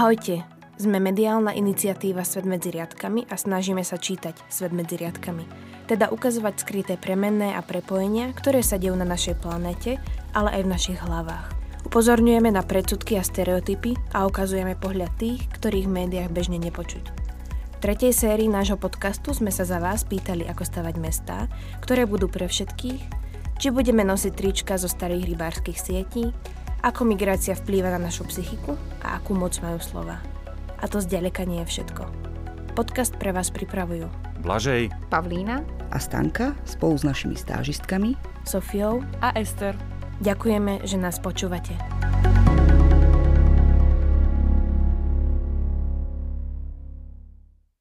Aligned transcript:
Ahojte, 0.00 0.48
sme 0.80 0.96
mediálna 0.96 1.52
iniciatíva 1.52 2.24
Svet 2.24 2.48
medzi 2.48 2.72
riadkami 2.72 3.28
a 3.28 3.36
snažíme 3.36 3.84
sa 3.84 4.00
čítať 4.00 4.32
Svet 4.48 4.72
medzi 4.72 4.96
riadkami, 4.96 5.44
teda 5.92 6.08
ukazovať 6.08 6.56
skryté 6.56 6.96
premenné 6.96 7.52
a 7.52 7.60
prepojenia, 7.60 8.32
ktoré 8.32 8.64
sa 8.64 8.80
dejú 8.80 8.96
na 8.96 9.04
našej 9.04 9.36
planéte, 9.44 10.00
ale 10.32 10.56
aj 10.56 10.62
v 10.64 10.72
našich 10.72 10.98
hlavách. 11.04 11.52
Upozorňujeme 11.84 12.48
na 12.48 12.64
predsudky 12.64 13.20
a 13.20 13.22
stereotypy 13.28 13.92
a 14.16 14.24
ukazujeme 14.24 14.72
pohľad 14.72 15.12
tých, 15.20 15.44
ktorých 15.60 15.84
v 15.84 15.96
médiách 16.00 16.32
bežne 16.32 16.56
nepočuť. 16.56 17.04
V 17.12 17.76
tretej 17.84 18.16
sérii 18.16 18.48
nášho 18.48 18.80
podcastu 18.80 19.36
sme 19.36 19.52
sa 19.52 19.68
za 19.68 19.84
vás 19.84 20.08
pýtali, 20.08 20.48
ako 20.48 20.64
stavať 20.64 20.96
mestá, 20.96 21.44
ktoré 21.84 22.08
budú 22.08 22.24
pre 22.32 22.48
všetkých, 22.48 23.20
či 23.60 23.68
budeme 23.68 24.00
nosiť 24.08 24.32
trička 24.32 24.80
zo 24.80 24.88
starých 24.88 25.28
rybárskych 25.36 25.76
sietí, 25.76 26.32
ako 26.80 27.04
migrácia 27.08 27.56
vplýva 27.56 27.92
na 27.94 28.00
našu 28.08 28.24
psychiku 28.28 28.76
a 29.04 29.20
akú 29.20 29.36
moc 29.36 29.56
majú 29.60 29.78
slova. 29.80 30.20
A 30.80 30.84
to 30.88 31.00
zďaleka 31.00 31.44
nie 31.44 31.60
je 31.64 31.76
všetko. 31.76 32.08
Podcast 32.72 33.16
pre 33.20 33.36
vás 33.36 33.52
pripravujú 33.52 34.08
Blažej, 34.40 34.88
Pavlína 35.12 35.60
a 35.92 35.98
Stanka 36.00 36.56
spolu 36.64 36.96
s 36.96 37.04
našimi 37.04 37.36
stážistkami 37.36 38.16
Sofiou 38.48 39.04
a 39.20 39.36
Ester. 39.36 39.76
Ďakujeme, 40.24 40.84
že 40.88 40.96
nás 40.96 41.20
počúvate. 41.20 41.76